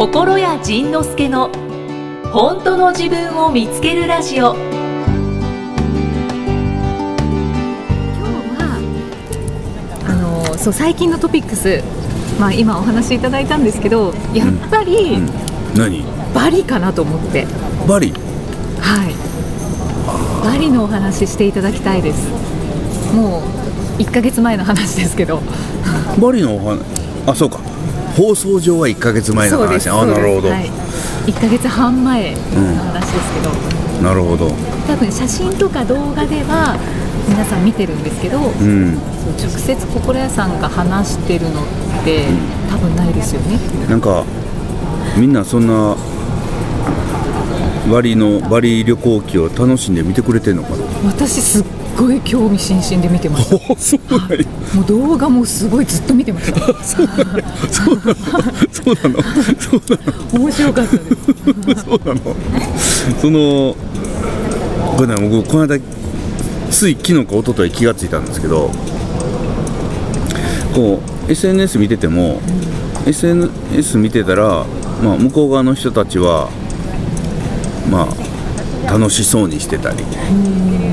[0.00, 1.50] 心谷仁之助の
[2.32, 4.54] 本当の自分を見つけるラジオ。
[4.54, 4.62] 今
[8.14, 8.22] 日
[8.56, 8.80] は
[10.08, 11.82] あのそう最近のトピックス、
[12.40, 15.26] まあ、今お話しいただいたんですけどやっぱり、うん
[15.76, 16.02] 何？
[16.34, 17.46] バリかなと思って。
[17.86, 18.14] バリ？
[18.80, 19.14] はい。
[20.42, 22.26] バリのお話ししていただきたいです。
[23.14, 25.42] もう1ヶ月前の話ですけど。
[26.18, 26.80] バリのお話
[27.26, 27.60] あそうか
[28.16, 29.88] 放送上は1か月前の話。
[29.88, 30.70] あなるほど、はい、
[31.30, 34.52] 1ヶ月半前の話ですけど、なるほど。
[34.86, 36.76] 多分写真とか動画では
[37.28, 38.98] 皆さん見てるんですけど、うん。
[39.38, 41.64] 直接心屋さんが話してるのっ
[42.04, 42.24] て
[42.68, 43.58] 多分ないですよね。
[43.88, 44.24] なんか
[45.16, 45.96] みんなそんな
[47.90, 50.76] バリのバリ旅行記を楽しんで見てくれてんのかな？
[51.04, 51.64] 私すっ
[51.96, 53.52] ごい興味津々で見てまし
[54.74, 56.60] もう動画もすごいずっと見てました。
[56.84, 57.24] そうなの。
[57.80, 59.22] そうなの。
[59.58, 60.44] そうなの。
[60.44, 61.84] 面白かったです。
[61.84, 62.20] そうなの。
[63.20, 63.76] その
[64.96, 65.78] これね僕この間
[66.70, 68.70] つい昨日か一昨日気がついたんですけど
[70.74, 72.40] こう SNS 見てても
[73.06, 74.64] SNS 見てたら、
[75.02, 76.59] まあ、向こう側の人たちはまあ
[78.90, 80.04] 楽しそうにしてたり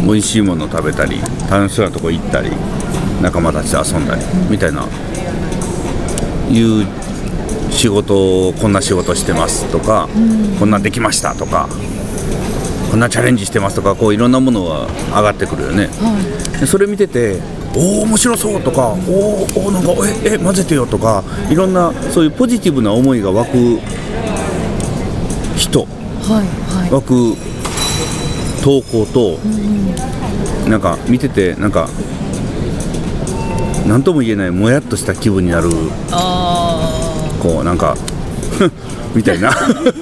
[0.06, 2.52] 美味しいもの食べたり楽しそうなとこ行ったり
[3.23, 4.86] 仲間たちと遊んだりみたいな
[6.52, 6.86] いう
[7.72, 10.08] 仕事をこんな仕事してますとか、
[10.58, 11.68] こんなんできましたとか
[12.90, 15.90] こんなチャレンジしてますとかこういろんなものが上がってくるよね、
[16.59, 17.42] でそれ見てて
[17.75, 19.92] おお面白そうとかおーおーなんか
[20.23, 23.80] ええ混ぜてよとかいろんなそういうポジティブな思いが湧く
[25.58, 25.81] 人。
[25.81, 27.56] はいは湧く
[28.67, 29.39] 投稿と、
[30.69, 31.87] なんか見ててなんか
[33.87, 35.69] 何とも言えないもやっとした気分になる
[37.41, 37.95] こうなんか
[39.15, 39.51] みたいな。
[39.51, 39.53] あ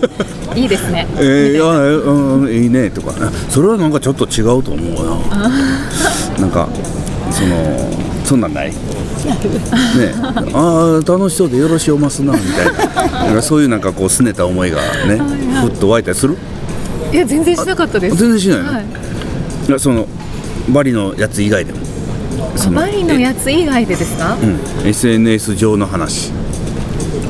[0.57, 1.05] いいですね。
[1.19, 3.13] えー、いやえうんいいねとか。
[3.49, 5.05] それはなんかちょっと違うと思う
[5.37, 6.39] な。
[6.39, 6.67] なんか
[7.29, 7.87] その
[8.23, 8.69] そんなんない。
[8.69, 8.73] ね。
[10.55, 12.65] ああ楽しそうでよろしおますなみたい
[13.11, 13.25] な。
[13.25, 14.77] なんかそういうなんかこう拗ねた思いが
[15.07, 15.21] ね
[15.61, 16.35] ふっと湧いたりする？
[17.11, 18.15] いや全然しなかったです。
[18.17, 18.85] 全然しないの、はい。
[19.67, 20.07] いやその
[20.73, 21.79] バリのやつ以外でも？
[22.55, 24.35] そバリのやつ以外でですか？
[24.35, 26.31] うん、SNS 上の話。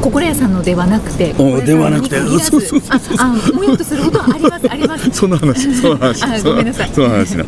[0.01, 1.33] 心屋さんのではなくて。
[1.39, 2.19] おではなくて。
[2.19, 3.17] 心屋さんに限らずそうそうそう。
[3.17, 4.71] ああもやっとすることはあります。
[4.71, 5.09] あります。
[5.11, 5.73] その話。
[5.81, 6.23] その話。
[6.23, 6.89] あごめんなさい。
[6.93, 7.45] その話な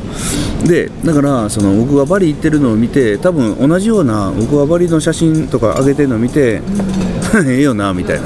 [0.66, 6.62] でだからその僕がバリ行ってるのを見て多分同じような僕はバリの写真とか上げてるのを見て
[7.46, 8.24] ええよなみたいな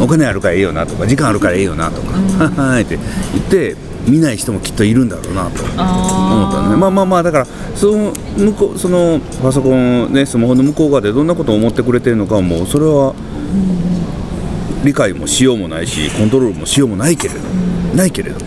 [0.00, 2.12] お金あるからええよなとか時間あるからええよなとか
[2.44, 3.76] ははいって言って
[4.08, 6.76] 見ない人もきっといるんだろうなと思ったのね。
[6.76, 13.14] まあまあまあだからその向こうそのパソコンねスマホの向こう側でどんなことを思ってくれてるのかはもうそれは
[14.84, 17.40] 理解もしようもないしコントロールもしようもないけれど
[17.94, 18.38] ないけれど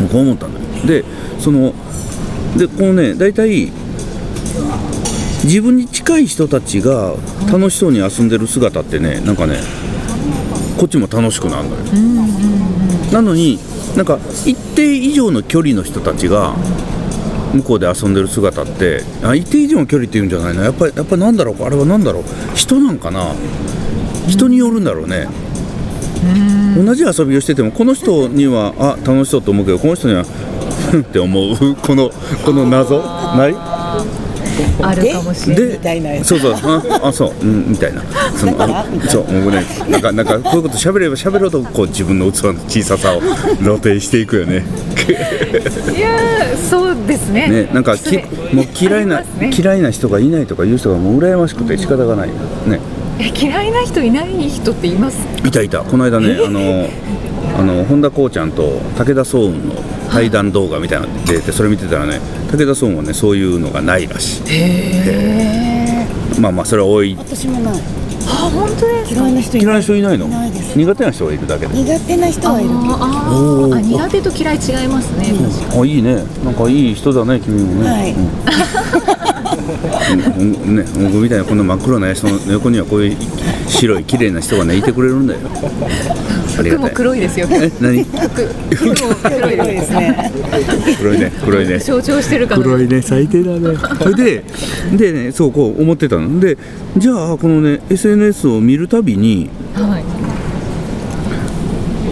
[0.00, 0.66] 僕は思ったんだよ。
[0.86, 1.04] で
[1.38, 1.74] その
[2.56, 3.70] でこのね大体
[5.44, 7.14] 自分に近い人たちが
[7.50, 9.58] 楽しそうに遊んでる姿ってねなんかね
[10.78, 11.82] こっちも楽しくなるのよ、
[13.12, 13.58] なのに
[13.96, 16.54] なんか一定以上の距離の人たちが
[17.52, 20.62] 向こうで遊んでる姿ってあ一定以上の距離っていうんじゃないの？
[20.62, 21.62] やっぱりやっぱなんだろう？
[21.64, 22.24] あれはなんだろう？
[22.54, 23.34] 人なんかな？
[24.28, 25.26] 人によるんだろうね、
[26.76, 32.10] 同じ遊びをしててもこの人にはあ楽しそうと思うけどこの人にはふんって思うこの
[32.44, 33.02] この謎
[33.36, 33.54] ない
[34.82, 35.66] あるかもしれない。
[35.68, 36.10] でみたいな。
[36.10, 36.52] やつそうそう。
[36.54, 38.02] ああそううんみたいな。
[38.36, 38.80] そのだから？
[38.80, 44.64] あそう僕ねなんかなんかこういうこと喋れば喋るほどこう自分の器の小ささを露呈していくよね。
[45.96, 47.48] いやーそうですね。
[47.48, 48.16] ねなんかき
[48.54, 49.50] もう嫌いな、ね。
[49.56, 52.34] 嫌いな人がいないとかいう人がもう羨ましくて仕方がないよ
[52.66, 52.80] ね。
[53.18, 55.18] え嫌いな人いない人っています？
[55.44, 55.82] いたいた。
[55.82, 56.88] この間ねあの
[57.58, 59.74] あの本田こうちゃんと武田壮雲の
[60.10, 64.42] 対談動画みたいなのが出てそれ見てたらね武田壮雲はねそういうのがないらしい。
[64.48, 67.14] へえまあまあそれは多い。
[67.18, 67.80] 私もない。
[68.26, 69.20] あ本当ですか？
[69.20, 70.26] 嫌いな人い嫌いな人いないの？
[70.26, 70.76] いないです。
[70.78, 71.74] 苦手な人がいるだけで。
[71.74, 72.80] 苦手な人はいるけど。
[72.94, 75.34] ああ苦手と嫌い違いますね。
[75.78, 76.24] あいいね。
[76.44, 78.14] なんかいい人だね君もね、はい。
[80.38, 80.54] うん。
[80.54, 80.76] うん。
[80.76, 83.16] ね僕みたいなこの真っ黒な人の横にはこういう
[83.68, 85.40] 白い綺麗な人がねいてくれるんだよ
[86.62, 88.04] 服も黒いですよえ何？
[88.04, 88.46] 服。
[88.74, 90.32] 服も黒いでですすね。
[90.98, 91.78] 黒いね黒いね。
[91.78, 93.76] 象徴してるかの黒いね最低だね。
[93.98, 94.44] それで
[94.96, 96.40] でねそうこう思ってたの。
[96.40, 96.58] で
[96.96, 100.04] じゃあこのね SNS を見るたびにはい。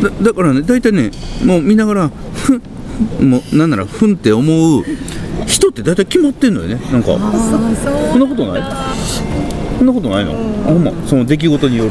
[0.03, 1.11] だだからね大体ね
[1.45, 2.63] もう見ながらふん
[3.31, 4.85] もうなんならふんって思う
[5.47, 6.81] 人って大体決まってんのよね。
[6.93, 7.09] なんか。
[7.09, 7.19] そ
[8.17, 8.63] んなことない？
[9.79, 10.33] そんなことないの？
[10.33, 10.35] あ
[10.67, 11.91] ほんまその出来事による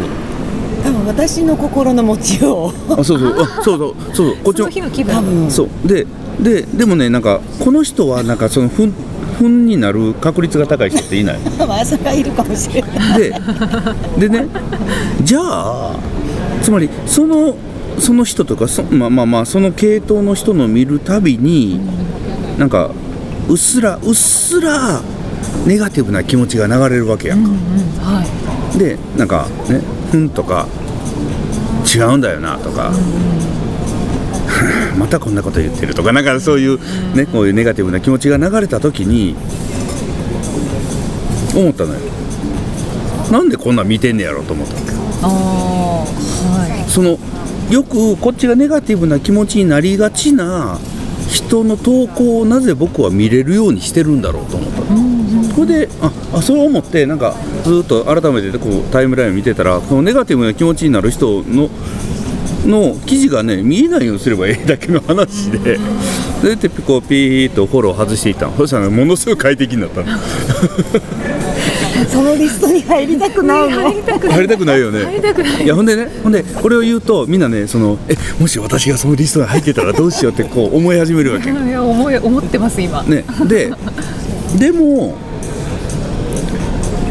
[0.88, 2.94] 多分私の心の持ちよう。
[2.94, 3.42] あそうそう。
[3.42, 3.96] あそうそう。
[3.98, 4.38] そうそう。
[4.38, 5.16] こっちそのの日の気分。
[5.16, 5.52] 多分。
[5.52, 5.88] そう。
[5.88, 6.08] で
[6.40, 8.94] ででもねなんかこの人はなんかそのふん
[9.38, 11.40] ふんになる確率が高い人っていない。
[11.68, 13.20] まあそれはいるかもしれない。
[13.20, 13.34] で
[14.18, 14.48] でね
[15.24, 15.96] じゃあ
[16.62, 17.56] つまりその
[18.00, 21.82] その人とかそまあまあまあその系統の人の見るたびに
[22.58, 22.92] なんか
[23.50, 25.02] うっすらうっすら
[25.66, 27.50] ネガティブな気持ちが流れるわけやんか、
[28.04, 28.24] は
[28.76, 28.80] い。
[28.80, 29.82] でなんかね
[30.12, 30.68] 「ふん」とか
[31.94, 32.92] 「違うんだよな」とか
[34.98, 36.80] 「またこんなこと言ってる」とかなんかそういう
[37.16, 39.36] ねこういうネガティブな気持ちが流れた時に
[41.56, 42.00] 思ったのよ。
[43.32, 44.92] なんでこんなん見てんねやろと思ったわけ
[45.24, 47.20] ああはその
[47.70, 50.80] よくこっちがネガティブな気持ちになりがちな
[51.30, 55.07] 人の投稿をなぜ僕は見れるようにしてるんだろうと思ったの
[55.58, 57.34] これでああそれを思ってなんか
[57.64, 61.72] ずっと改めてこうタイムラインを見てたらこのネガティブな気持ちになる人の
[62.68, 65.80] の記事がね見えないようにすればええだけの話で。
[66.42, 68.56] それでこうピーッとフォロー外していったの。
[68.56, 70.08] そしたらものすごい快適になったの。
[72.08, 73.82] そのリストに入りたくないの？
[73.82, 74.36] 入りたくない。
[74.36, 75.04] 入りたくないよね。
[75.06, 75.64] 入りたくない。
[75.64, 81.50] いやほんでねほんでこれを言うとみんなねそのえもし私がそのリストに入ってたらどうしようってこう思い始めるわけ。
[81.50, 83.26] いや思い思ってます今、ね。
[83.48, 83.72] で
[84.60, 85.18] でも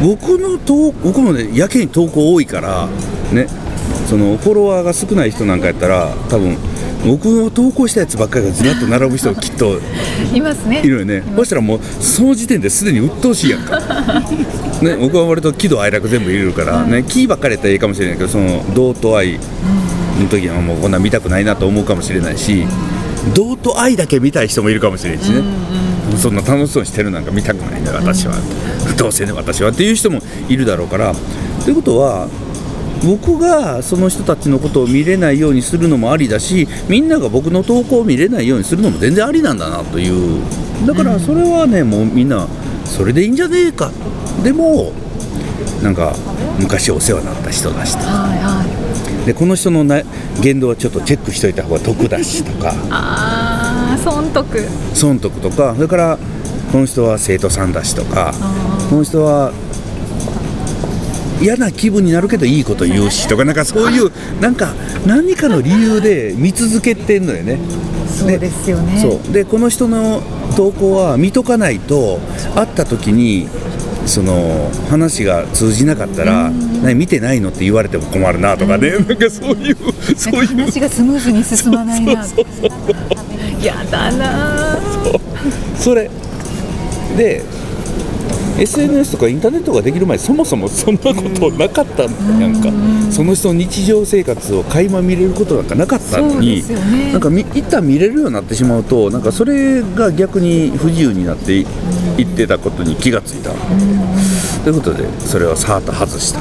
[0.01, 2.87] 僕の投僕もねやけに投稿多いから
[3.31, 3.47] ね
[4.07, 6.57] そのフォロワーが少ない人なんかやったら多分
[7.05, 9.79] 僕の投稿したやつばっかりがずらっと並ぶ人きっと
[10.33, 10.81] いますね。
[10.83, 11.23] いるよね。
[11.35, 13.79] そしたらもうその時点ですでに鬱陶しいやんか。
[14.81, 19.33] ね僕は割と喜怒哀楽全部入れるからね喜ばっかりやったらいいかもしれないけどその道と愛
[20.19, 22.63] の時はもうこんなん見たくないなと思うかもしれないし
[23.33, 25.41] 道と愛だけ見たい人もいるかもしれないしね
[26.17, 28.35] そんな楽しそうにしてるなんか見たくないんだ私は。
[28.97, 30.19] どうせね私はっていう人も
[30.49, 31.13] いるだろうから。
[31.63, 32.27] ということは
[33.03, 40.41] 僕がその人たちのことを見れないようにするのもありだしみんなが僕の投稿を見れないようにするのも全然ありなんだなという。
[40.85, 42.47] だからそれはねもうみんな
[42.85, 43.91] それでいいんじゃねえか。
[44.43, 44.91] でも
[45.83, 46.15] なんか
[46.59, 48.03] 昔お世話になった人だしと。
[48.03, 48.63] はいは
[49.23, 49.25] い。
[49.27, 50.01] でこの人のな
[50.41, 52.73] 言動はちょっとチェックしといた方が得だしとか
[54.11, 56.17] 損得損得とかそれから
[56.71, 58.33] この人は生徒さんだしとか
[58.89, 59.51] この人は
[61.41, 64.11] 嫌な気分になるけどいいこと言うしとかなんかそういう
[64.41, 64.73] なんか
[65.05, 67.59] 何かの理由で見続けてんのよね。
[68.07, 68.99] そうですよね。
[68.99, 69.33] そう。
[69.33, 70.23] でこの人の
[70.55, 72.19] 投稿は見とかないと
[72.55, 73.47] 会った時に
[74.07, 76.49] その話が通じなかったら
[76.81, 78.91] 「何見てないの?」って言われても困るなとかね。
[78.93, 79.77] なんかそういう
[80.15, 82.25] そういう話がスムーズに進まないな
[83.63, 84.77] やだな。
[85.77, 86.09] そ れ。
[87.17, 87.43] で
[88.59, 92.07] SNS とかインターネットができる前そもそもそんなことなかった。
[92.07, 92.55] んやん。
[92.61, 92.69] か
[93.11, 97.11] その人の日常生活を垣間見れることなんかなかったのに、ね。
[97.11, 101.65] なんかみ一旦見れるようになってしまうとなんかそれが逆に不自由になってい
[102.17, 103.51] いってたことに気がついた。
[104.63, 106.39] ということでそれをさーっと外した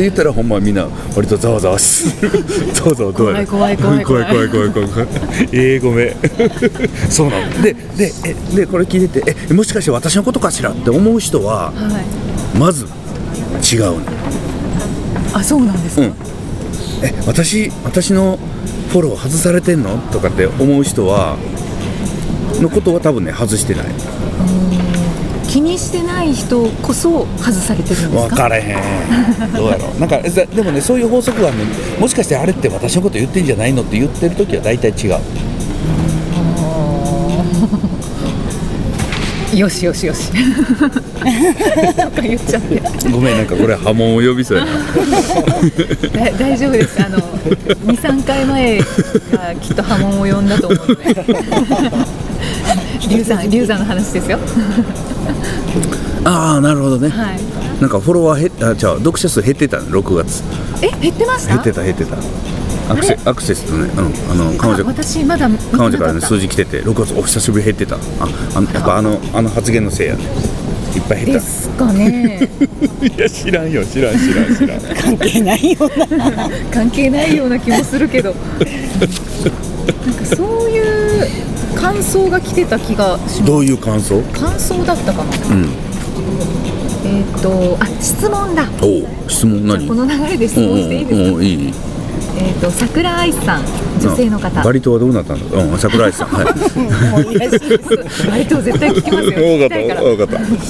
[0.00, 2.30] って言ったらほんまみんな割とざわざわする。
[2.72, 4.48] ざわざわどうや怖い怖い怖い怖い。
[4.48, 5.08] 怖い怖い怖い
[5.52, 6.14] えー、ごめん。
[7.10, 11.72] そうなのででえでこれ聞いててえもしかして私のことかしらって思う人はは
[12.54, 12.58] い。
[12.58, 12.86] まず
[13.70, 13.98] 違うの。
[15.34, 16.14] あそうなんですか、うん。
[17.02, 18.38] え私私の
[18.90, 19.98] フォロー外されてんの？
[20.10, 21.36] とかって思う人は
[22.58, 23.84] のことは多分ね外してない
[25.90, 28.36] してない人こそ外されてるんですか？
[28.36, 29.52] 分からへん。
[29.54, 29.98] どうやろう。
[29.98, 31.64] なんかでもねそういう法則はね
[31.98, 35.18] もしかしてあれって私のこと言ってんじゃないのって言ってる時は大体違う。
[39.54, 40.30] よしよしよし。
[41.96, 42.80] なんか言っちゃって
[43.10, 44.72] ごめんなんかこれ波紋を呼びそうやな。
[44.72, 47.02] だ大丈夫です。
[47.04, 48.84] あの23回前が
[49.60, 51.14] きっと波紋を呼んだと思うので。
[53.08, 54.38] 龍山龍山の話ですよ。
[56.24, 57.40] ああなるほどね、はい。
[57.80, 60.44] なんかフォロワー減あじゃあ読者数減ってたの6月。
[60.82, 61.54] え減ってました？
[61.54, 62.16] 減ってた減ってた
[62.90, 67.96] アクセアクセスとね、うん、あの彼あ女私まだ彼女からね数字来てて6月お久しぶり減ってた。
[67.96, 67.98] あ
[68.54, 69.02] あのやっぱあ。
[69.02, 70.24] のあの発言のせいやね。
[70.96, 71.32] いっぱい減った。
[71.34, 72.48] ですかね。
[73.16, 74.80] いや知らんよ知らん知らん知らん。
[74.96, 76.50] 関係ないよな。
[76.72, 78.34] 関係ないような気もするけど。
[80.06, 81.28] なんかそういう
[81.76, 83.44] 感想が来てた気がします。
[83.44, 84.20] どういう感想？
[84.32, 85.54] 感想だったかな。
[85.54, 85.68] うん。
[87.04, 88.68] えっ、とあ質問だ。
[88.82, 89.86] おう質問何？
[89.86, 91.74] この流れで質問していいですか、うんうんうんいい
[92.38, 93.64] えっ、と桜愛さん
[94.00, 94.62] 女性の方。
[94.62, 96.28] バリ島はどうなったんだうん桜井さん。
[96.28, 96.44] はい。
[97.24, 98.28] もういいらしいです。
[98.28, 99.68] 割と絶対聞きますよ。
[99.68, 100.66] から分かった分かっ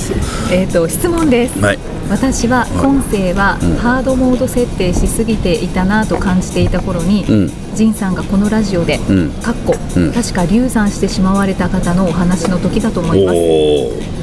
[0.50, 1.60] えっ、と質問です。
[1.60, 1.78] たはい
[2.10, 3.76] 私は今世はうん。
[3.76, 7.48] ハードモード設定しすぎていたなと感じていた頃に、うん。
[7.76, 9.30] 仁さんがこのラジオで、うん。
[9.30, 10.12] かっこうん。
[10.12, 13.38] 確か流産してしまわれた方のお話の時だと思います。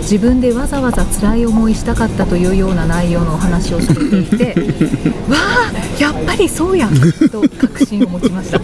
[0.02, 4.56] 自分でわざわざ辛い思いしたかったというような内容のお話をされていて
[5.28, 6.90] わあやっぱりそうや
[7.32, 8.58] と確信を持ちました。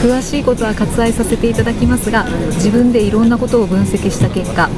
[0.00, 4.68] 詳しいことは割愛させていただきますが自分でいろんなことを分析した結果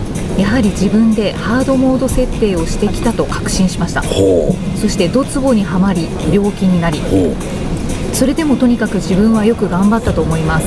[0.40, 4.00] やはり自分でハードモード設定をしてきたと確信しました。
[4.00, 7.00] ほそしてドツボにはまり病気になり。
[8.14, 10.66] それでもとにかく自分はよく頑張ったと思います。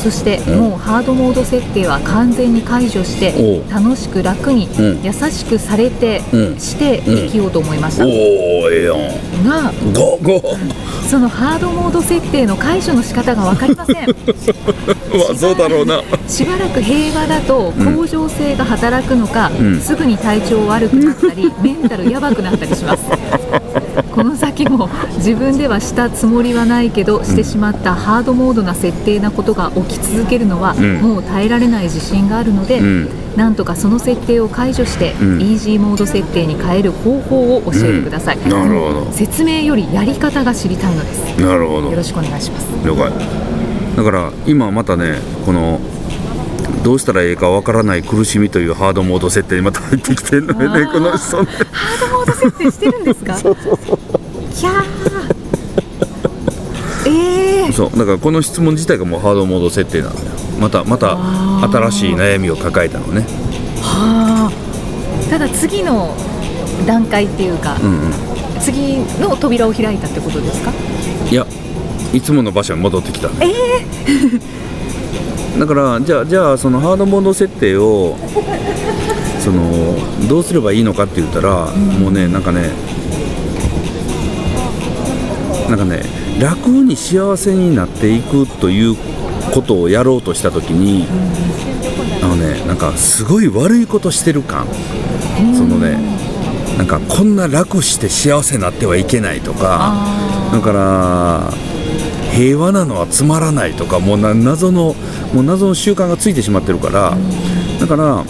[0.00, 0.60] そしてうん。
[0.60, 5.02] もうハードモード設定は完全に解除して楽しく楽にうん。
[5.02, 6.58] 優しくされてうん。
[6.60, 8.04] して生きようと思いました。
[9.44, 9.72] が
[11.08, 13.96] そのハードモード設定の解除の仕方が分かりません。
[14.06, 14.14] ま
[15.32, 16.02] あそうだろうな。
[16.26, 19.80] しばらく平和だと向上性が働くのか、うん。
[19.80, 23.02] すぐに体調悪くなったり メンタルやばくなったりします
[24.14, 31.00] この先も自分ではしたつもりはないけどしてしまったハードモードな設定なことが起き続けるのは、うん。
[31.00, 33.08] もう耐えられない自信があるので、うん。
[33.36, 35.40] なんとかその設定を解除して、うん。
[35.40, 38.50] イージーモード設定に変える方法を教えてください、うん。
[38.50, 39.12] なるほど。
[39.12, 43.12] 説明よりやり方が知りたいのですなるほどよろしくお願いします了解
[43.96, 45.80] だから今またねこの
[46.82, 51.48] どうしたらいいかわからない苦しみというハードモード設定にまた入ってきてるのよねこの人ね。
[51.70, 53.36] ハードモード設定してるんですか？
[53.36, 53.78] そうそ
[57.06, 60.20] ええそうだからこの質問自体がもうハードモード設定なのよ。
[60.60, 61.16] またまた
[61.68, 63.22] 新しい悩みを抱えたのね。
[63.80, 65.30] はあ。
[65.30, 66.14] ただ次の
[66.86, 68.12] 段階っていうか、うんうん。
[68.60, 70.72] 次の扉を開いたってことですか？
[71.30, 71.46] いや
[72.12, 73.52] いつもの場所に戻ってきたね
[75.58, 78.16] だからじゃあじゃあそのハードモード設定を
[79.38, 79.96] その
[80.28, 82.70] どうすればいいのかって言ったら、もうねなんかね
[85.68, 86.02] なんかね
[86.40, 88.96] 楽に幸せになっていくという
[89.52, 91.06] ことをやろうとした時に、
[92.22, 94.66] あのねなんかすごい悪いことしてる感、
[95.54, 95.98] そのね
[96.78, 99.94] なんかこんな楽して幸せになってはいけないとか
[100.52, 101.52] だから
[102.32, 104.94] 平和なのはつまらないとかもうな謎の
[105.34, 107.16] もう謎の習慣がついてしまってるから
[107.80, 108.24] だからあ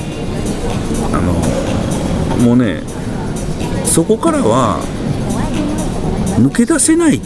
[1.21, 2.83] のもうね
[3.85, 4.81] そこからは
[6.41, 7.21] 抜け出せない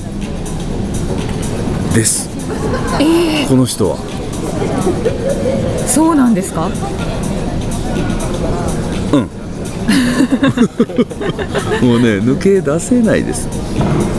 [1.95, 2.29] です、
[3.49, 3.97] この人は。
[5.89, 6.69] そうなんですか？
[11.83, 13.49] もうね抜け出せないです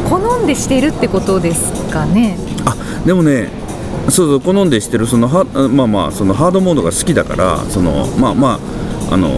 [0.10, 2.38] 好んでしてるってことですかね？
[2.66, 3.50] あでもね
[4.10, 8.60] そうそう好んでしてるそのはまあまあそのハードモードが好きだからそのまあま
[9.10, 9.30] ああの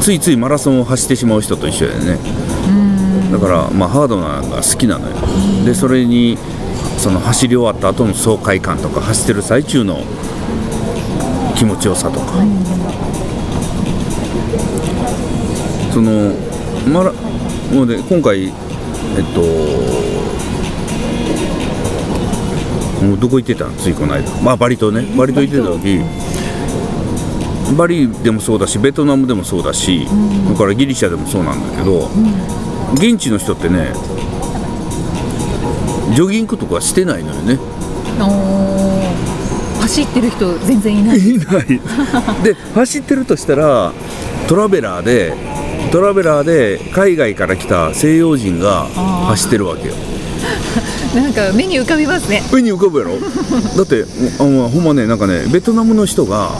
[0.00, 2.18] ついついマラソンを走ってしまう人と一緒だよね。
[3.30, 5.16] だからまあハードなのが好きなのよ。
[5.64, 6.38] でそれに
[6.98, 10.02] その走り終わった後の爽快感とか走ってる最中の
[11.56, 12.26] 気持ちよさとか、
[15.92, 16.34] その
[16.90, 17.12] マラ
[17.72, 18.52] もうね今回
[19.16, 19.40] えっと
[23.04, 24.30] もうどこ行ってたんついこの間。
[24.42, 25.02] まあバリ島ね。
[25.16, 26.00] バリ島行ってた時
[27.76, 30.06] バリでもそうだしベトナムでもそうだし、
[30.44, 32.10] それからギリシャでもそうなんだけど、
[32.94, 33.92] 現地の人ってね
[36.14, 37.58] ジョギングとかしてないのよね。
[39.80, 41.18] 走ってる人全然いない。
[41.20, 41.66] いない。
[42.42, 43.92] で走ってるとしたら
[44.48, 45.32] トラベラーで
[45.92, 48.84] トラベラーで海外から来た西洋人が
[49.28, 49.94] 走ってるわけよ。
[51.14, 52.42] なんか目に浮かびますね。
[52.52, 53.18] 目に浮かぶやろ？
[53.76, 54.04] だって
[54.38, 56.52] あのほんまねなんかねベトナムの人が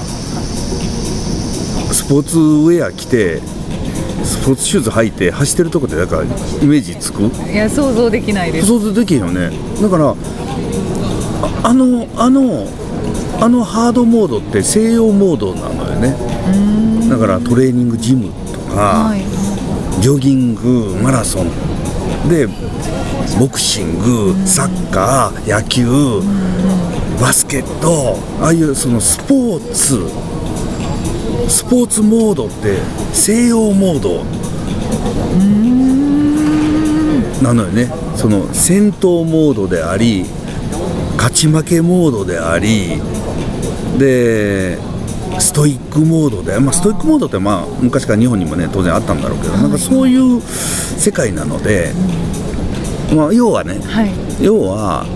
[1.92, 3.40] スポーツウェア着て
[4.24, 6.22] スポーツシューズ履いて走ってるとこってなんか
[6.60, 7.30] イメージつく？
[7.52, 8.66] いや想像できないです。
[8.66, 9.52] 想像できへんよね。
[9.80, 10.14] だからあ
[11.62, 12.66] あのあの
[13.40, 16.16] あのハードモードって西洋モードなのよね。
[17.08, 18.30] だからトレーニングジム。
[18.49, 19.22] とか、はい。
[20.02, 21.50] ジョギングマラソン。
[22.28, 22.48] で
[23.38, 25.86] ボクシングサッカー野球
[27.20, 30.08] バスケットああいうそのスポーツ。
[31.48, 32.78] スポーツモードって
[33.12, 34.24] 西洋モード。
[37.42, 37.90] なのよね。
[38.16, 40.26] その戦闘モードであり
[41.16, 43.00] 勝ち負けモードであり。
[43.98, 44.78] で
[45.38, 51.92] ストイックモードで、まあ、ストイックモードってまあ昔から日本にもね当然あったんだろうけど、なんかそういう世界なので、
[53.14, 54.10] まあ、要はねはい。
[54.44, 55.06] 要は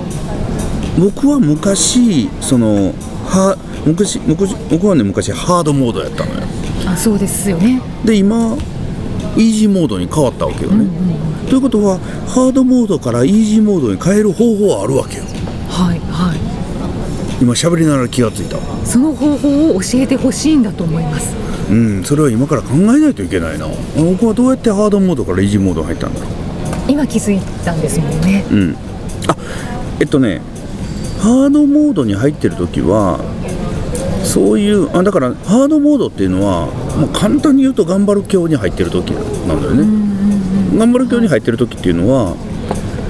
[0.99, 2.92] 僕は昔その
[3.26, 3.56] は
[3.87, 6.40] 昔昔僕はね昔ハードモードやったのよ。
[6.87, 7.80] あそうですよね。
[8.04, 8.56] で今
[9.37, 10.87] イージーモードに変わったわけよね、
[11.49, 15.25] ということはハードモードからイージーモードに変える方法はあるわけよ。
[15.25, 15.34] はいはい
[17.41, 18.59] 今喋りながら気がついた。
[18.87, 21.35] その方法を教えてほしいんだと思います。
[21.71, 23.67] うんそれは今から考えないといけないな。
[23.97, 26.31] 僕はどうやってハードモードからイージーモードに入ったんだろう。
[26.88, 28.45] 今気づいたんですもんね。
[28.50, 28.76] うん。
[29.29, 29.37] あ
[30.00, 30.41] えっとね
[31.21, 33.21] ハードモードに入ってる時は
[34.25, 40.79] そういうあだからハードモードっていうのはもう簡単に言うと頑張る境に入ってる時なんだよね。
[40.79, 42.37] 頑張る境に入ってる時っていうのは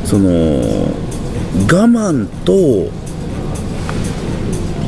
[0.04, 2.90] その我慢と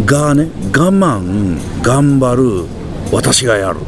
[0.05, 2.65] がね我慢頑張る
[3.13, 3.79] 私がやる、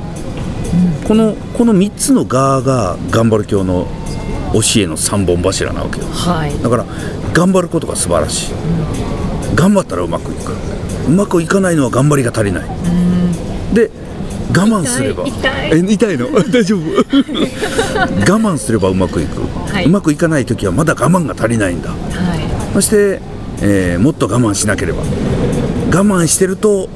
[1.07, 3.87] このこの3つの「が」が頑張る教の
[4.53, 6.07] 教えの3本柱なわけよ。
[6.07, 6.53] はい。
[6.63, 6.85] だから
[7.33, 8.53] 頑張ることが素晴らしい、
[9.55, 10.53] 頑張ったらうまくいく。
[11.09, 12.65] うまくいかないのは頑張りが足りない、
[13.75, 13.91] で
[14.51, 15.27] 我慢すれば。
[15.27, 15.71] 痛い。
[15.73, 16.29] え痛いの？
[16.51, 16.83] 大丈夫？
[18.33, 19.41] 我慢すればうまくいく、
[19.73, 19.85] はい。
[19.85, 21.91] うまくいかない時はまだ我慢が足りないんだ。
[21.91, 21.99] はい。
[22.75, 23.21] そして、
[23.63, 25.03] えーもっと我慢しなければ
[25.91, 26.89] 我慢してると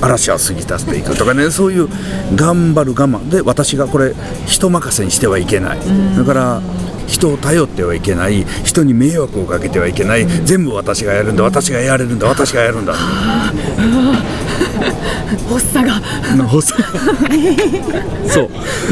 [0.00, 1.88] 嵐は過ぎ去っていくとかね そういう
[2.34, 3.28] 頑張る我慢。
[3.28, 4.14] で私がこれ
[4.46, 5.78] 人任せにしてはいけない。
[6.16, 6.62] だから
[7.06, 8.44] 人を頼ってはいけない。
[8.64, 10.26] 人に迷惑をかけてはいけない。
[10.44, 11.44] 全部私がやるんだ。
[11.44, 12.26] 私がやれるんだ。
[12.26, 12.94] 私がやるんだ。
[15.48, 16.00] 発作が。
[16.36, 16.78] な細い。
[18.28, 18.50] そう。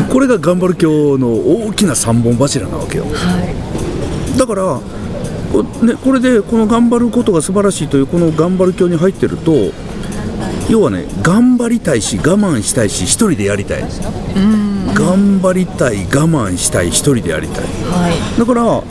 [0.08, 3.04] これが頑張る教の大きな三本柱なわけよ。
[3.04, 3.08] は
[3.40, 4.38] い。
[4.38, 4.82] だからこ,、
[5.62, 9.70] ね、これでこの頑張ることが素晴らしいというこの頑張る教に入ってると
[10.68, 13.84] 要はね頑張りたいし我慢したいし一人でやりたい。
[14.94, 17.64] 頑張りたい我慢したい一人でやりたい。
[17.64, 18.38] はい。
[18.38, 18.82] だから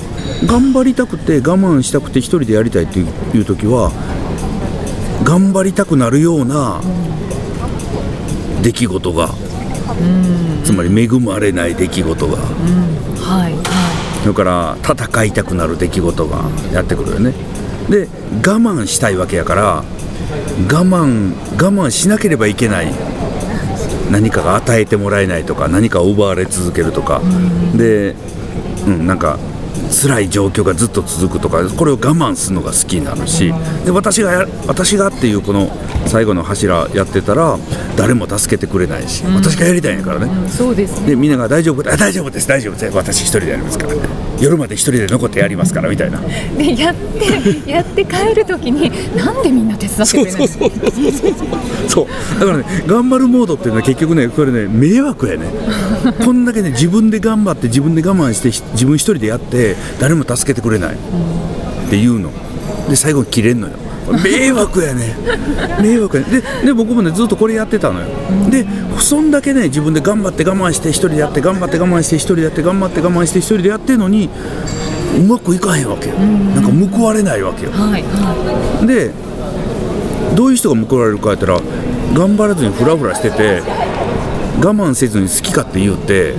[0.46, 3.92] 頑張りたくて我慢したくて一人でやりたいっていういう時は
[5.24, 6.82] 頑張りたくなるような
[8.62, 9.34] 出来事が。
[10.64, 12.38] つまり恵まれない出来事が。
[12.38, 13.73] はい
[14.26, 17.34] だから戦いたくなる出来事がやってくるよね。
[17.90, 18.08] で
[18.38, 19.84] 我慢したいわけやから
[20.72, 22.94] 我慢我慢しなければいけない。
[24.12, 27.22] 何かが与えてもらえないとか何かを奪われ続けるとか。
[27.76, 28.16] で、
[28.86, 29.40] うん、なんか
[29.92, 33.54] 辛い状況がずっと続くとかこれを我慢するのが好きになるし
[33.86, 35.70] で私がや私がっていうこの
[36.08, 37.58] 最後の柱やってたら
[37.96, 41.08] 誰も助けてくれないし私がやりたいんやからね、いそうですね。
[41.08, 42.96] でみんなが大丈夫あ大丈夫です大丈夫です。
[42.96, 43.94] 私一人でやりますから。
[44.42, 46.20] 夜まで一人で残ってやりますからみたいな。
[46.58, 50.48] でやってやって帰るときになんでみんな手伝ってくれないの？
[51.88, 52.08] そう。
[52.40, 55.48] だからね頑張るモードっていうのは結局ねこれね迷惑やね。
[56.26, 59.63] こんだけね自分で頑張って自分で我慢してひ自分一人でやって
[60.00, 60.96] 誰も助けてくれない。
[60.96, 60.98] っ
[61.90, 62.32] て言うの。
[62.90, 63.76] で最後に切れんのよ。
[64.24, 65.16] 迷惑やね。
[65.82, 66.42] 迷惑やね。
[66.42, 68.08] でで僕もねずっとこれやってたのよ。
[68.50, 68.66] で
[69.00, 74.30] そんだけね自分で頑張って我慢して一人でやって頑張って我慢して一人でやって頑張って我慢して一人でやってんのに
[75.18, 76.16] うまくいかへんわけよ。
[76.16, 77.72] なんか報われないわけよ。
[77.72, 79.12] はいはで
[80.36, 81.62] どういう人が報われるかやったら
[82.14, 83.62] 頑張らずにフラフラしてて
[84.64, 86.34] 我慢せずに好きかって言うて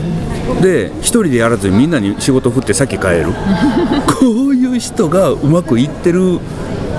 [0.63, 3.27] で一人でやらずにみんなに仕事振って先帰る。
[4.21, 6.39] こういう人がうまくいってる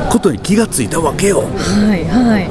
[0.09, 1.43] ことに気がついたわけよ。
[1.57, 2.49] はいはい。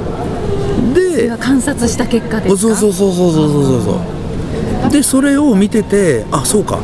[0.94, 6.78] で観察した結果ですそうそうそうそうそうそうそうでそれを見ててあそうか。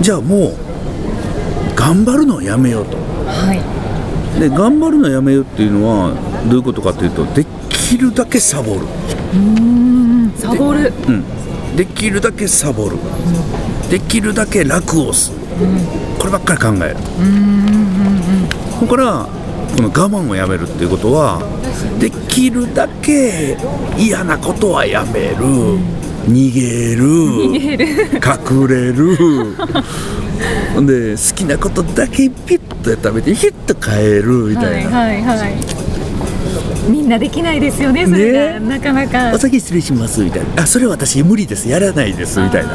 [0.00, 0.52] じゃあもう
[1.74, 2.96] 頑張るのをやめようと。
[3.26, 4.40] はい。
[4.40, 6.12] で頑張るのやめようっていうのは
[6.46, 8.80] どういうことかというとできるだけサボる。
[9.34, 9.99] うん。
[10.36, 10.92] サボる。
[11.08, 11.24] うん、
[11.76, 12.96] できるだけサボる、
[13.90, 15.38] できるだけ楽をする、
[16.18, 16.96] こればっかり考える、
[18.78, 19.28] ここから
[19.76, 21.40] この我慢をやめるっていうことは
[21.98, 23.56] できるだけ
[23.96, 25.36] 嫌なことはやめる。
[26.28, 27.06] 逃げる。
[28.16, 29.16] 隠れる。
[30.74, 35.79] ほ んで好きなことだけピッと食べてヒッと変えるみたいな、はいはいはい
[36.88, 38.66] みんなできないですよねそれが、ね。
[38.68, 39.32] なかなか。
[39.34, 40.62] お先失礼しますみたいな。
[40.62, 42.70] あそれ私無理ですやらないですみたいな。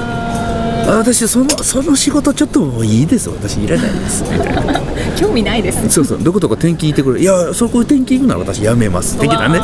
[0.88, 4.82] あ私そのその仕事ちょっともういいです私いらないですみたいな。
[5.18, 5.90] 興味ないです。
[5.90, 6.20] そうそう。
[6.22, 9.60] どことか転勤行ってくれいやそこ転勤行くなら私やめます的なね。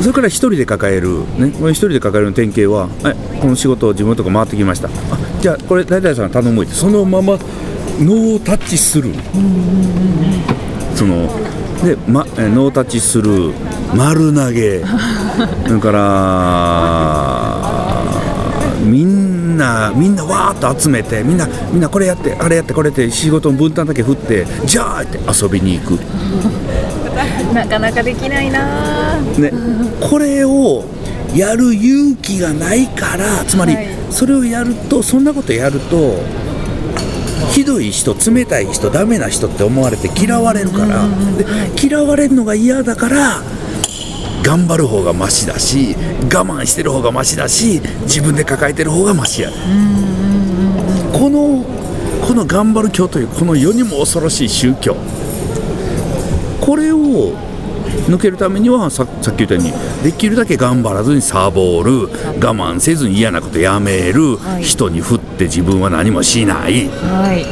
[0.00, 1.52] それから一人で抱えるね。
[1.58, 4.88] これ一人で抱えるの典型ははいこの仕事を自分のとこ回ってきました。
[4.88, 6.74] あじゃあこれ大体さん頼むって。
[6.74, 7.38] そのまま
[8.00, 9.10] ノータッチする。
[10.94, 11.28] その
[11.82, 13.52] で、ま、えノータッチする
[13.94, 14.82] 丸投げ。
[15.66, 17.74] それから
[18.84, 26.00] みんなみんなわーっと集めてみんなみんなこれやってあれやってこれやって仕事の分担だけ振ってじゃあって遊びに行く、
[27.54, 29.18] なかなかできないな。
[29.38, 29.52] ね、
[30.00, 30.84] これを
[31.34, 33.88] やる勇気がないからつまり、はい。
[34.10, 36.22] それをやるとそんなことやると
[37.50, 41.06] ひどい人冷たい人ダメな人って思われて嫌われるから。
[41.36, 41.44] で
[41.80, 43.42] 嫌われるのが嫌だから
[44.42, 49.50] 頑張る方がマシだし我慢してる方がマシだし自分で抱えてる方がマシや。
[49.50, 49.56] ね
[51.12, 51.64] この
[52.26, 54.96] この頑張る教というこの世にも恐ろしい宗教。
[56.60, 57.34] これを
[58.06, 64.62] 抜けるためにはささっき言ったようにできるだけ頑張らずにサボる我慢せずに嫌なことやめる、はい。
[64.62, 66.88] 人に振って自分は何もしない。
[66.88, 67.46] はい。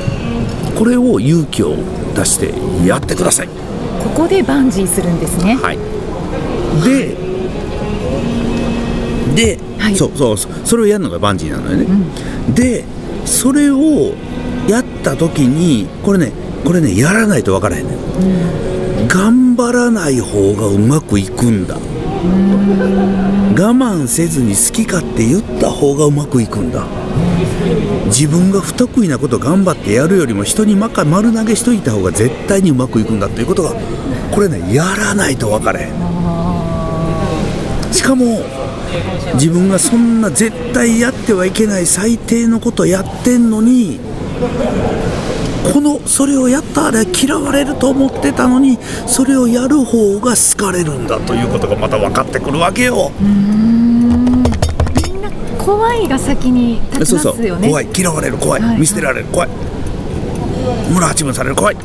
[0.79, 1.77] これを勇気を
[2.15, 2.53] 出して
[2.87, 3.49] やってください。
[3.49, 5.55] ここでバンジーするんですね。
[5.57, 5.79] はい、
[6.85, 7.17] で
[9.35, 9.97] で、はい。
[9.97, 11.87] そうそうそそれをやるのがバンジーなのよね、
[12.55, 12.85] で
[13.25, 14.15] それを
[14.69, 16.33] やった時にこれね
[16.65, 19.09] これねやらないと分からへんねん、
[19.53, 21.75] 頑張らない方がうまくいくんだ。
[21.75, 21.81] 我
[23.75, 26.87] 慢せずに好き勝手言った方がうまくいくんだ。
[28.07, 33.75] 自分が不得意なこと頑張ってやるよりも人にまか丸投げしといた方が絶対にうまくいくんだということが
[34.35, 35.93] これねやらないと分かれへん。
[37.93, 38.41] しかも
[39.35, 44.01] 自分がそんな絶対やってはいけない最低のことやってんのに
[45.73, 53.13] このそれをやったら嫌われると思ってたのにそれをやる方が好かれるんだということがまた分かってくるわけよ。
[53.21, 54.43] みん
[55.23, 57.35] な怖いが先に立ちそうそう。
[57.35, 57.89] ますよね怖い。
[57.97, 59.49] 嫌われる怖い、はい見捨てられる怖い。
[60.93, 61.77] 村八分される怖い、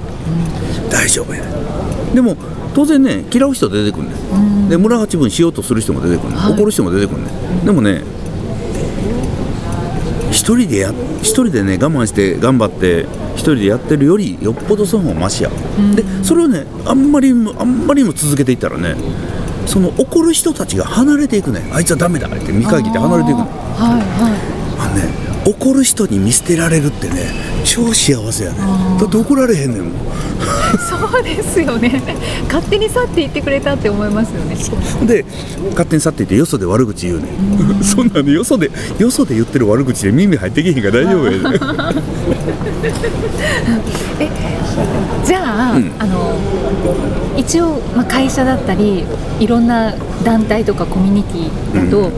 [0.92, 1.44] 大丈夫や。
[2.14, 2.36] でも
[2.76, 4.16] 当然ね嫌う人出てくるね、
[4.70, 6.54] で村八分しようとする人も出てくるね、はい。
[6.54, 7.30] 怒る人も出てくるね、
[7.66, 8.04] でもね
[10.48, 15.50] 一人でや一人でね我慢して頑張って一人でやってるよりよっぽどその方がマシや、
[15.94, 18.96] でそれをねあんまりもあんまりにも続けていったらね
[19.66, 21.70] その怒る人たちが離れていくね。
[21.74, 23.44] あいつはダメだって見限って離れていくの。
[23.44, 24.34] はいはい。
[24.80, 28.58] あのね怒る人に見捨てられるってね超幸せやね
[29.00, 29.92] だって怒られへんねんもん。
[31.12, 32.02] そうですよね。
[32.48, 34.56] 勝手に去っていってくれたって思いますよね。
[35.06, 35.26] で
[35.72, 37.84] 勝手に去っていってよそで悪口言うねん。
[37.84, 41.60] そんなのよそでよそで言ってる悪口で耳入ってけへんから大丈夫やね
[45.26, 45.92] じゃあ,、うん。
[46.00, 46.36] あの
[47.36, 49.04] 一応、まあ、会社だったり
[49.40, 52.12] いろんな団体とかコミュニティだと、うんうん。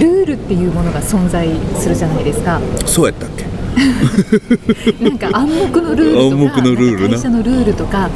[0.00, 2.60] ルールっていうものが存在するじゃないですか。
[2.86, 3.61] そうやったっけ？
[5.00, 8.10] なんか暗黙のルールとか暗黙のルール会社のルールとか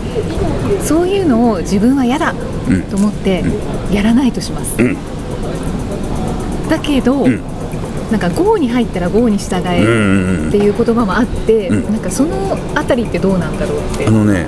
[0.85, 2.35] そういうのを自分は嫌だ
[2.69, 2.83] うん。
[2.83, 3.45] と思って
[3.92, 4.97] やらないとします、うん。
[6.69, 7.40] だけど、ん。
[8.11, 9.83] なんか GO に入ったら GO に従え
[10.49, 11.92] っていう言葉もあって、うん。
[11.92, 14.07] なんかそのあたりってどうなんだろうって。
[14.07, 14.47] あのね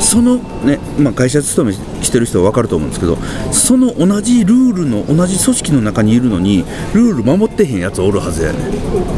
[0.00, 3.16] そのね、まあ、会社勤めしてる人は分かると思うんですけど
[3.52, 8.58] その同じルールの同じ組織の中にいるのにルール守ってへんやつおるはずやね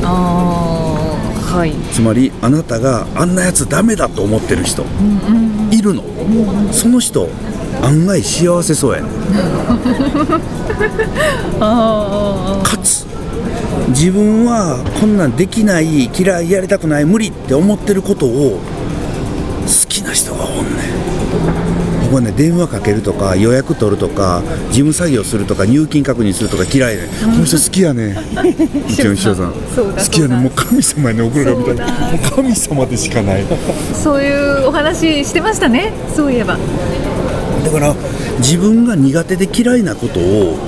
[0.02, 1.72] ああはい。
[1.92, 4.84] つまりあなたがあんなやつダメだと思ってる人
[5.70, 6.02] いるの。
[6.72, 7.28] その人
[7.82, 9.08] 案外幸せそうやね
[11.60, 13.06] かつ
[13.88, 18.58] 自分はこんなんできない嫌いやりたくない無理って思ってることを
[19.62, 20.61] 好きな人がおんねん
[22.12, 27.08] 僕はね電話かけるとか予約取るとか事務作業するとか入金確認するとか嫌いね。
[27.22, 28.12] この人好きやね。
[28.12, 28.16] ん。
[28.16, 30.36] うちの秘書さん好きやね。
[30.36, 31.86] んもう神様やねん送るがみたいな。
[31.86, 33.44] もう神様でしかない。
[33.94, 35.90] そういうお話してましたね。
[36.14, 36.58] そういえば。
[37.64, 37.94] だから
[38.40, 40.58] 自分が苦手で嫌いなことを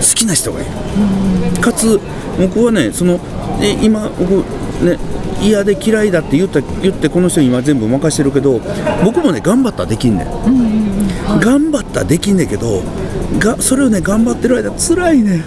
[0.00, 1.60] 好きな人がいる。
[1.60, 2.00] かつ
[2.40, 3.20] 僕はねその
[3.60, 4.42] え今僕
[4.82, 4.96] ね
[5.42, 8.60] 嫌で嫌いだって言った言ってこの人に今全部任してるけど
[9.04, 12.82] 僕もね頑張ったらできんねん、頑張ったらできんねんけど
[13.38, 15.40] がそれをね頑張ってる間辛いねん。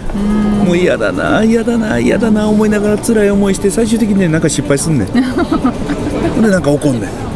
[0.64, 5.08] もう嫌だな嫌だな嫌だな思いながら辛い思いして最終的にねなんか失敗すんねん。
[5.12, 7.31] でなんか怒んねん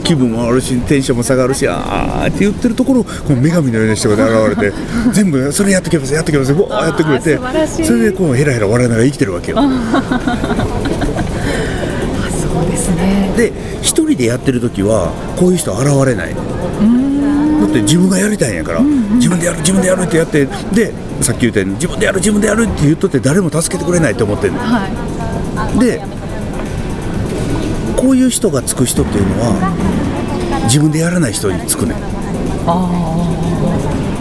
[0.00, 4.76] 気分もあるしテンションも下がるしあーって言ってるところこの女神のような人が現れて
[5.12, 9.58] 全部それやってきますやってきますわーやってくれてそれでこうヘラヘラ笑いながら生きてるわけよ。
[9.60, 9.66] そ
[12.60, 13.32] うですね。
[13.36, 16.34] で一人でやってる時はこういう人現れない。
[16.34, 24.88] だって自分がやりたいんやから、自分でやる自分でやるってやってでさっき言ったように自分でやる自分でやるって言っとって誰も助けてくれないと思ってんねんは
[25.76, 25.78] い。
[25.78, 26.02] で
[28.00, 31.92] こういう人がつく人っていうのは自分でやらない人につくね。
[31.92, 31.96] ん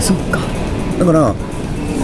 [0.02, 0.40] そっか。
[1.00, 1.34] だから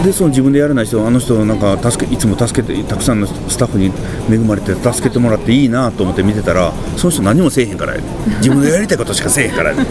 [0.02, 3.92] でその自分でやらない人あの人なんか助けいつも助けてたくさんのスタッフに
[4.30, 8.04] 恵まれて助けてもらっていいなと思って見てたらその人何もせえへんからやね。
[8.38, 9.84] 自分がやりたいことしかせえへんからやね。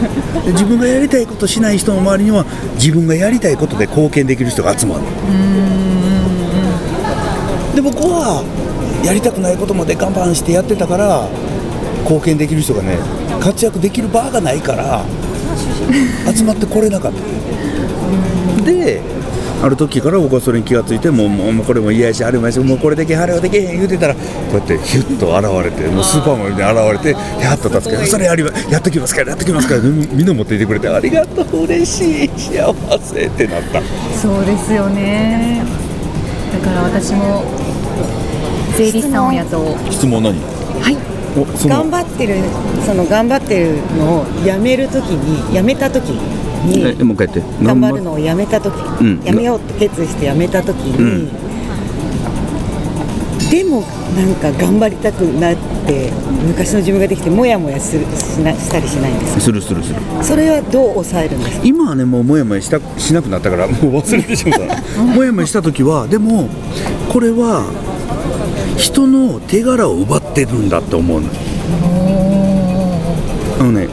[0.45, 2.45] で自分がやりたいことしない人の周りには
[2.76, 5.02] 自分がやりたいことで貢献できる人が集まる。
[7.76, 8.43] で僕は
[9.04, 11.28] やりたくないことまで我慢してやってたから
[12.06, 12.98] 貢献できる人がね
[13.41, 15.04] 活躍できる場がないから
[16.34, 17.20] 集まってこれなかった。
[18.63, 19.02] で
[19.63, 24.22] ある時から僕はそれに気がついてもうもうこれも嫌やしあれも嫌やしもうこれできへんあれはできへん言うてたらこ
[24.54, 33.82] うやってヒュッと現れてもうスーパーマンみたいに現れてやっと助けてそれやりまやっときますからやっときますからみみんな持っていてくれてありがとう嬉しい幸せってなった。
[34.22, 35.63] そうですよね。
[36.52, 37.44] だから私も
[38.78, 39.78] 税理士さんを雇おう。
[39.91, 40.36] 質問何？
[40.82, 41.14] はい
[41.67, 42.36] 頑張ってる
[42.86, 46.12] その頑張ってるのをやめるときにやめたとき
[46.67, 47.43] えにもう一回やって。
[47.63, 49.21] 頑張るのをやめたとき、うん。
[49.24, 51.30] やめようって決意してやめたときに、
[53.52, 53.82] でも
[54.15, 56.10] なんか頑張りたくなって
[56.48, 59.41] 昔の自分ができてモヤモヤするしなしたりしないんですか？
[59.41, 60.00] するするする。
[60.24, 61.65] それはどう抑えるんですか？
[61.65, 64.60] 今はねもうもやもやしたしなくなったからもう忘れてしまっ
[64.95, 65.04] た。
[65.04, 66.50] もやもやした時はでも
[67.13, 67.65] これは
[68.77, 71.29] 人の手柄を奪ってるんだって思うの。
[73.59, 73.88] あのね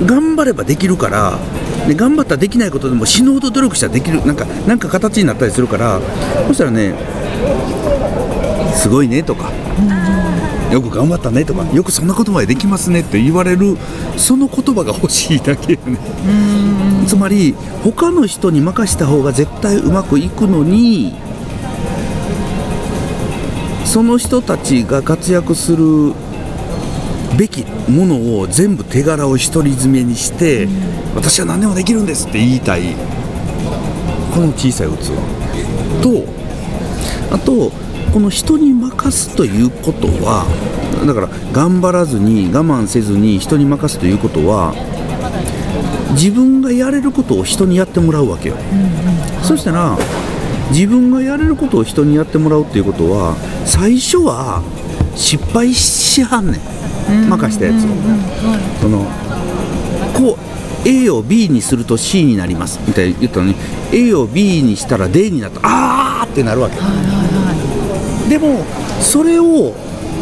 [0.00, 1.38] うん頑張ればできるから
[1.86, 6.00] で頑張ったらできないことでも死ぬほど努力したらできるなんかなんか形になったりするから
[6.48, 6.94] そしたらね
[8.74, 9.52] すごいねとか
[10.72, 13.76] よく頑張ったねとかよくそんなことまでできますねって言われる
[14.16, 15.98] その言葉が欲しいだけよね。
[17.08, 21.14] つまり他の人に任した方が絶対うまくいくのに
[23.90, 26.14] その人たちが活躍する
[27.36, 30.68] べきものを全部手柄を独り占めにして、
[31.16, 32.94] 私は何でもできるんですって言いたい。
[34.32, 35.10] この小さい器。
[36.02, 36.24] と
[37.34, 37.72] あと
[38.12, 40.46] この人に任すということは
[41.04, 44.72] だから頑張らずに我慢せずに人に任すということは
[46.12, 48.56] 自分がやれることを人にやってもらうわけよ、
[49.42, 49.98] そしたら
[50.70, 53.34] 自分がやれることを人にやってもらうっていうことは
[53.72, 54.62] 最初は
[55.14, 56.60] 失敗しはんねん。
[57.28, 57.88] 任したやつを、
[58.80, 59.06] その
[60.12, 60.36] こ
[60.84, 63.54] う A を B にすると C になりますみたいに言ったのに
[63.92, 65.60] A を B にしたら D になった。
[65.62, 66.76] あーってなるわけ、
[68.28, 68.64] でも
[69.00, 69.72] それを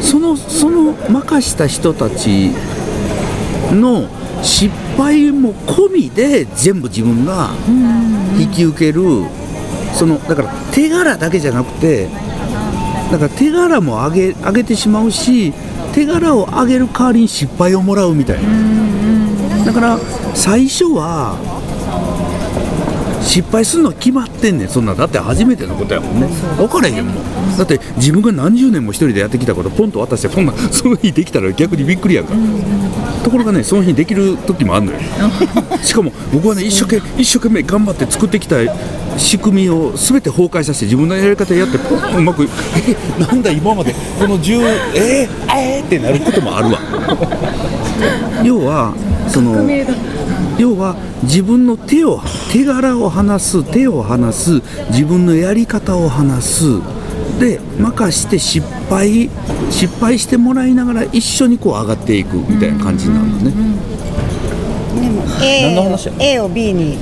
[0.02, 2.50] そのその任した人たち
[3.72, 4.08] の
[4.42, 7.50] 失敗も込みで全部自分が
[8.38, 9.02] 引き受ける。
[9.94, 12.08] そのだから手柄だけじゃなくて
[13.10, 15.52] だから手柄も上げ上げてしまうし
[15.94, 18.48] 手柄を上げる代わりに失敗をもらうみたいな。
[19.64, 19.98] だから
[20.34, 21.36] 最初は
[23.22, 24.94] 失敗するの決まってんねんそんな。
[24.94, 26.28] だって初めてのことやもんね。
[26.56, 27.56] 分からへんもん。
[27.56, 32.34] だって自分が何十年も一人でやってきたことポンと渡してそんなその日できたら逆にびっくりやんか
[33.22, 34.98] ところがねその日できる時もあるのよ。
[35.82, 38.56] しかも僕はね一生懸命一生懸命頑張って作ってきた
[39.16, 41.78] 仕組みを全て崩壊させて自分のやり方でやって
[42.16, 44.62] うまくえなんだ今までこの10
[44.94, 46.78] えー、えー、ってなることもあるわ。
[48.44, 48.94] 要は
[49.28, 49.68] その
[50.58, 52.20] 要は自分の手を
[52.52, 56.64] 手柄を離す手を離す自分のやり方を離す
[57.38, 59.30] で任して失敗
[59.70, 66.98] 失敗してもらいながら一緒にこう上がっていくみたいな感じになるのね、でも何の話や？A, A を B に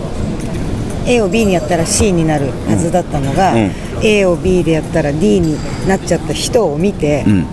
[1.07, 3.70] A を B にやったら C になるはずだったのが、うん。
[4.03, 5.57] A を B でやったら D に
[5.88, 7.46] なっちゃった人を見て、うん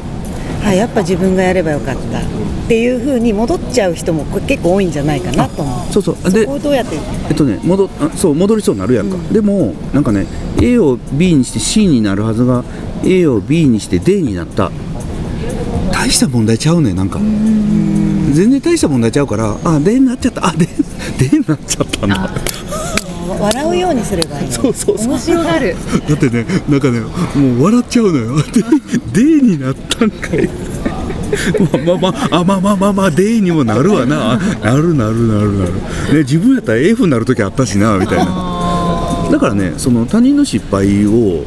[0.66, 2.20] あやっぱ自分がやればよかった。
[2.20, 2.22] っ
[2.68, 5.94] ていう風に戻っちゃう人もこれ結構多いんじゃないかなと思う。
[5.94, 6.32] そうそう。
[6.32, 6.96] でそこをどうやって？
[7.30, 10.26] えっとね戻あそう戻りそうになるやんか、でもなんかね
[10.62, 12.64] A を B にして C になるはずが
[13.04, 14.72] A を B にして D になった。
[15.92, 17.20] 大した問題ちゃうねんなんか。
[17.20, 20.66] 全然大した問題ちゃうからあ D になっちゃったあ D,
[21.20, 22.30] D になっちゃったんだ
[23.28, 24.52] 笑うようにすればいいの。
[24.52, 25.08] そうそうそう。
[25.10, 25.76] 面白がる。
[26.08, 27.08] だってねなんかねも
[27.60, 28.36] う笑っちゃうのよ。
[29.14, 30.50] D, D になったんかい。
[31.74, 34.38] まあまあまああまあまあまあまあ D にもなるわな。
[34.38, 39.30] なるなるなるなる、ね、自分やったら F になる時あったしなみたいな。
[39.32, 41.44] だからねその他人の失敗を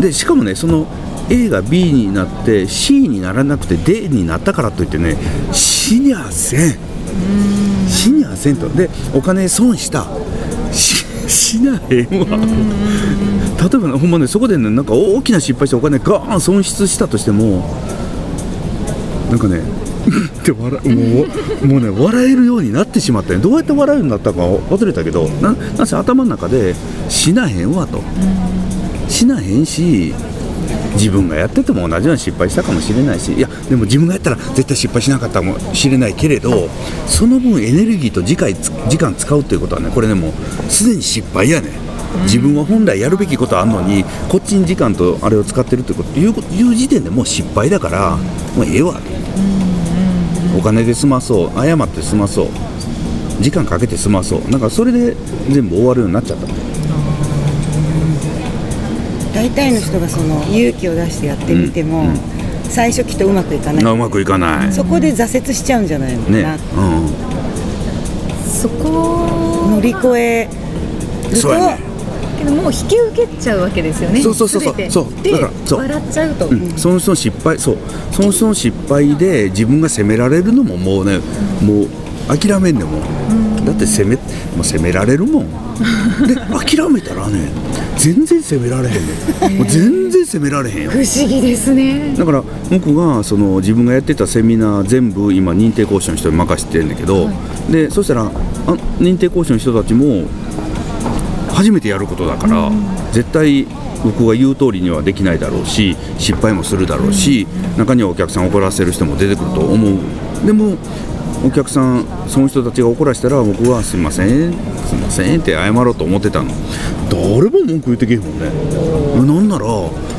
[0.00, 0.86] でしかもねその
[1.28, 5.16] A が B になって C にならなくて D になったからといってね
[5.52, 6.78] 死にゃせん。
[7.86, 8.68] 死にゃせんと。
[8.70, 10.06] でお金損した
[11.28, 12.26] しなへんわ。
[13.60, 17.64] 例えばねほんまねそこでねなんか大きな失敗してお金ガーン損失したとしても
[19.30, 19.60] なんかね
[20.40, 21.26] って笑も
[21.62, 23.40] うもうね笑えるようになってしまったね。
[23.40, 26.74] どうやって笑うようになったか忘れたけどななんせ頭の中で
[27.08, 28.00] 死なへんわと。
[29.08, 30.12] 死なへんし
[30.98, 36.68] 自分がやってても同じように失敗したかもしれないしいやでも自分がやったら絶対失敗しなかったかもしれないけれど
[37.06, 40.32] その分エネルギーと時間時間使うっていうことはねこれねもう
[40.70, 41.88] すでに失敗やね。
[42.22, 48.16] 自分は本来やるべきことあんのにこっちに時間とあれを使ってるってこという時点でもう失敗だから
[48.56, 48.98] もうええわ。
[50.58, 52.48] お金で済まそう謝って済まそう
[53.40, 55.14] 時間かけて済まそうなんかそれで
[55.50, 56.67] 全部終わるようになっちゃった。
[59.38, 62.18] 大体の人がその勇気を出してやってみても、うんうん。
[62.64, 63.84] 最初きっとうまくいかない。
[63.84, 64.72] あうまくいかない。
[64.72, 66.24] そこで挫折しちゃうんじゃないの？
[66.24, 66.42] かね。
[66.42, 66.60] な、うん
[68.44, 69.28] そこ
[69.70, 70.48] 乗り越え
[71.30, 71.48] ると
[72.36, 74.20] けどもう引き受けちゃうわけですよね。
[74.20, 74.74] そうそうそうそう。
[74.90, 75.22] そう。
[75.22, 75.78] でだからそう。
[75.78, 77.76] 笑っちゃうと、うん、その人の失敗そう。
[78.10, 81.18] その人の失敗で自分が責められるのももうね
[81.62, 81.88] もう
[82.36, 83.02] 諦めんねんもん、
[83.64, 84.22] だって責めも
[84.60, 85.46] う責められるもん。
[86.26, 87.48] で諦めたらね
[87.96, 89.58] 全然責められへんねん。
[89.58, 90.90] もう全然責められへんよ。
[90.90, 92.14] 不思議ですね。
[92.16, 97.28] だから僕がその自分がやってたセミナー全部今認定講師の人に任せてるんだけど、
[97.70, 98.30] でそしたらあ
[98.98, 100.24] 認定講師の人たちも
[101.52, 102.70] 初めてやることだから、
[103.12, 103.66] 絶対
[104.04, 109.98] 僕が言う通りにはできないだろうし失敗もするだろうし、中にはお客さんを怒らせる人も出てくると思う。
[110.46, 110.76] でも
[111.44, 116.50] お客さんその人たちが怒らせたら僕はすみませんすみませんって謝ろうと思ってたの。
[117.10, 118.50] 誰も文句言ってけへんもんね。
[119.16, 119.66] なんなら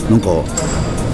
[0.10, 0.28] なんか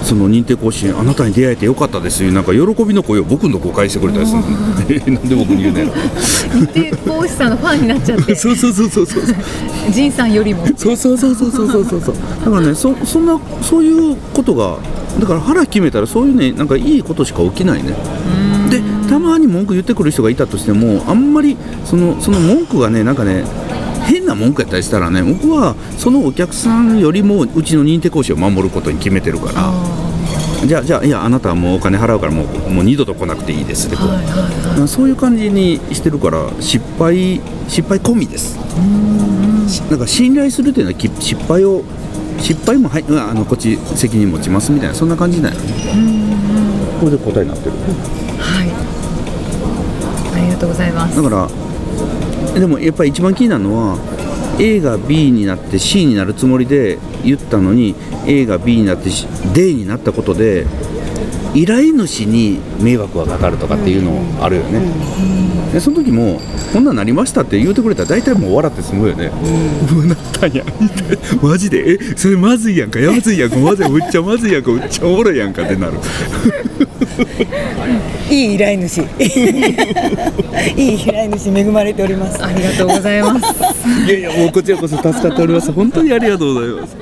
[0.04, 2.30] その認定講師あなたに出会えてよかったですよ。
[2.30, 5.90] なんか喜びの声を僕の誤解してくれたりするなんで僕に言うね
[6.52, 8.34] 認定講師さんのファンになっちゃって。
[8.36, 9.24] そうそうそうそうそう。
[9.90, 10.66] 仁さんよりも。
[10.76, 12.14] そうそうそうそうそうそうそう。
[12.44, 14.76] だからねそそんなそういうことが
[15.18, 17.92] だから腹決めたらそういうねなんかいいことしか起きないね。
[18.50, 18.55] うん
[19.08, 23.44] たまに文句言ってくる人がいたとしてもあんまりそのその文句がねなんかね
[24.06, 29.72] 変な文句やったりしたらね僕はそのお客さんよりもうちの認定講師を守ることに決めてるから
[30.66, 34.02] じゃあじゃあいやあなたはもうお金払うからもうもう二度と来なくていいですってこ
[34.82, 38.58] うそういう感じにしてるから失敗失敗込みです。
[39.68, 41.82] しなんか信頼するというのはき失敗を
[42.38, 45.60] 失敗もはいうんあのこっち責任持ちますみたいなそんな感じだよね。
[47.00, 47.72] これで答えになってる。
[48.38, 48.95] はい
[50.36, 51.16] ありがとうございます。
[51.16, 51.48] だか
[52.54, 53.98] らでもやっぱり一番気になるのは
[54.58, 57.94] A が B になって C になるつもりで言ったのに
[58.26, 59.10] A が B になって
[59.54, 60.66] D になったことで
[61.54, 64.80] 依頼主に迷惑がかかるとかっていうのあるよね、
[65.72, 66.40] でその時も
[66.72, 69.30] 「こんなんなりました」って言うてくれたら大体もう笑って済むよね、
[69.94, 71.92] うわなったんやみたいなマジで？
[71.92, 72.98] えそれまずいやんか？
[72.98, 73.56] やまずいやんか？
[73.56, 74.70] まずいむっちゃまずいやんか？
[74.70, 75.62] むっちゃおもろいやんか？
[75.62, 75.94] ってなる。
[78.28, 78.98] いい依頼主。
[79.16, 79.22] い
[80.76, 82.44] い依頼主恵まれております。
[82.44, 83.46] ありがとうございます。
[84.06, 85.72] いやいやもうこちらこそ助かっております。
[85.72, 86.96] 本当にありがとうございます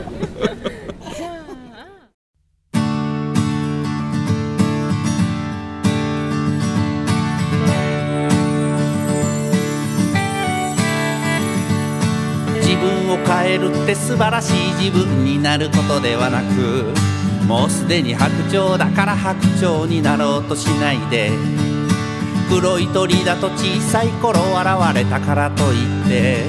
[14.14, 21.32] 素晴らしい自分になることではなくもうすでに白鳥だから白鳥になろうとしないで
[22.48, 26.44] 黒い鳥だと小さい頃現れたからといって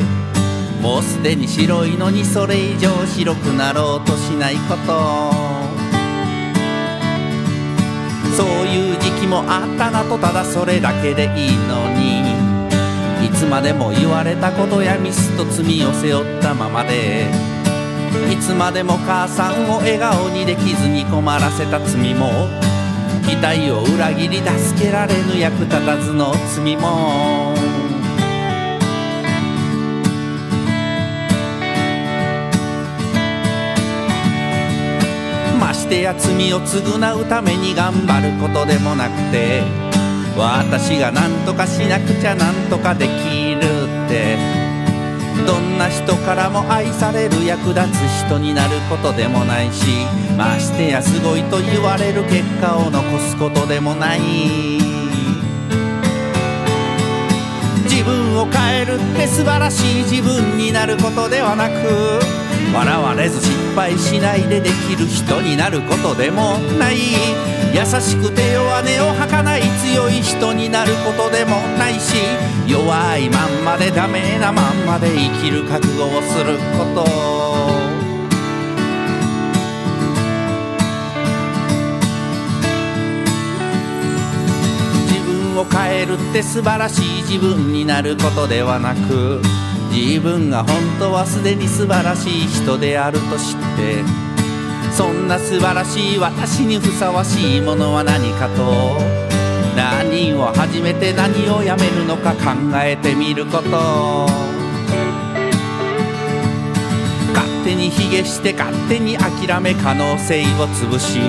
[0.80, 5.65] もうすでに白いのにそれ以上白くなろうとしないこと。
[8.38, 12.36] そういう時期もあったなとただそれだけでいいのに
[13.25, 17.55] いつまでも言われたことやミスと罪を背負ったままで
[18.32, 22.47] いつまでも母さんを笑顔にできずに困らせた罪も
[23.25, 27.56] 期待を裏切り助けられぬ役立たずの罪も。
[35.60, 39.63] ましてや罪を償うために頑張ることでもなくて
[40.38, 43.60] 私が何とかしなくちゃ何とかできる
[44.06, 44.55] って。
[45.46, 49.86] どんな人からも愛される役立つ人になることでもないし
[50.38, 54.20] ましてやすごいと言われる結果を残すことでもない。
[57.84, 62.20] 自分を変えるって素晴らしい自分になることではなく
[62.76, 66.98] 笑われず失敗しないでできる人になることでもない。
[67.74, 69.62] 優しくて弱音を吐かない
[69.96, 72.18] 強い人になることでもないし
[72.68, 77.06] 弱いまんまでダメなまんまで生きる覚悟をすること。
[85.08, 89.39] 自分を変えるって素晴らしい自分になることではなく
[89.93, 94.04] 自分が本当はすでに素晴らしい人であると知って
[94.91, 99.35] そんな素晴らしい私にふさわしいものは何かと
[99.76, 104.26] 何を始めて何をやめるのか考えてみること。
[107.34, 111.19] 勝手に卑下して勝手に諦め可能性を潰し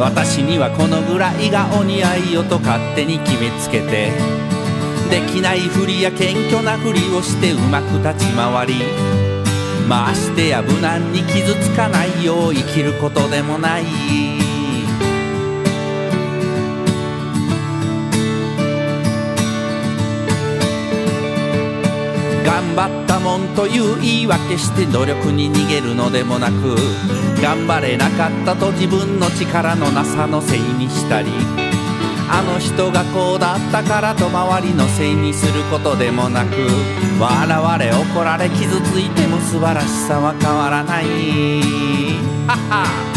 [0.00, 4.10] 私にはこのぐらいがお似合いよと勝手に決めつけて
[5.10, 8.74] できないふりや謙虚なふりをしてうまく立ち回り
[9.86, 14.41] ましてや無難に傷つかないよう生きることでもない。
[22.44, 26.76] 頑張ったもんという言い訳して努力に逃げるのでもなく
[27.40, 31.30] 頑張れなかったと自分の力のなさのせいにしたり
[32.30, 36.54] あの人がこうだったからと周りのせいにすることでもなく
[37.20, 41.04] 笑われ怒られ傷ついても素晴らしさは変わらない。
[42.46, 43.12] はは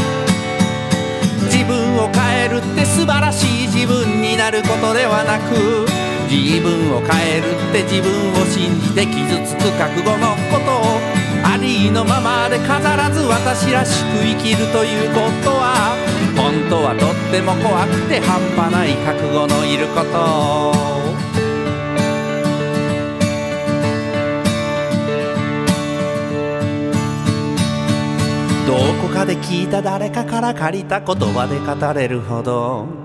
[1.46, 11.00] 自分を変えるって素晴らしい自分になることではなく自分を変えるって自分を信じて傷つく覚悟のことを
[11.44, 15.96] ありのままで飾らず私らしく生きるということは
[16.36, 20.86] 本当はとっても怖くて半端ない覚悟のいること。
[28.68, 33.05] どこかで聞いた誰かから借りた言葉で語れるほど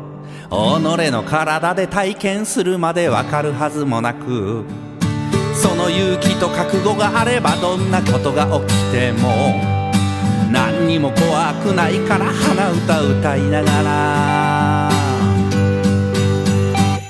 [0.50, 4.64] 己の体で体験するまでわかるはずもなく
[5.54, 9.28] その勇気と覚悟があればどんなことが起きても
[10.50, 14.90] 何にも怖くないから鼻歌歌いながら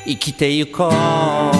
[0.05, 0.91] 生きてゆこ
[1.57, 1.59] う。